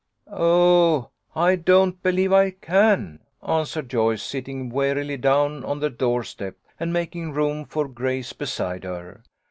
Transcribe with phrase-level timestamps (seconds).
[0.31, 6.91] "Oh, I don't believe I can," answered Joyce, sitting wearily down on the doorstep, and
[6.91, 9.21] making room for Grace beside her.